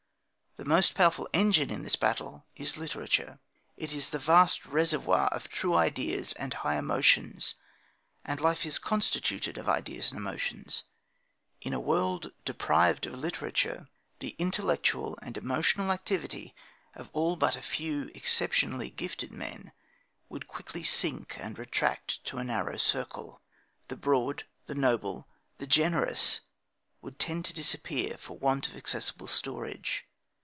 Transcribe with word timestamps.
The 0.57 0.65
most 0.65 0.93
powerful 0.95 1.27
engine 1.33 1.71
in 1.71 1.81
this 1.81 1.95
battle 1.95 2.45
is 2.55 2.77
literature. 2.77 3.39
It 3.77 3.93
is 3.93 4.09
the 4.11 4.19
vast 4.19 4.63
reservoir 4.65 5.27
of 5.29 5.47
true 5.47 5.73
ideas 5.73 6.33
and 6.33 6.53
high 6.53 6.77
emotions 6.77 7.55
and 8.23 8.39
life 8.39 8.63
is 8.65 8.77
constituted 8.77 9.57
of 9.57 9.67
ideas 9.69 10.11
and 10.11 10.19
emotions. 10.19 10.83
In 11.61 11.73
a 11.73 11.79
world 11.79 12.33
deprived 12.45 13.07
of 13.07 13.17
literature, 13.17 13.87
the 14.19 14.35
intellectual 14.37 15.17
and 15.21 15.35
emotional 15.35 15.89
activity 15.91 16.53
of 16.95 17.09
all 17.13 17.35
but 17.37 17.55
a 17.55 17.61
few 17.63 18.11
exceptionally 18.13 18.89
gifted 18.91 19.31
men 19.31 19.71
would 20.29 20.47
quickly 20.49 20.83
sink 20.83 21.37
and 21.39 21.57
retract 21.57 22.23
to 22.25 22.37
a 22.37 22.43
narrow 22.43 22.77
circle. 22.77 23.41
The 23.87 23.95
broad, 23.97 24.43
the 24.67 24.75
noble, 24.75 25.27
the 25.57 25.65
generous 25.65 26.41
would 27.01 27.17
tend 27.17 27.45
to 27.45 27.53
disappear 27.53 28.15
for 28.17 28.37
want 28.37 28.67
of 28.67 28.75
accessible 28.75 29.27
storage. 29.27 30.05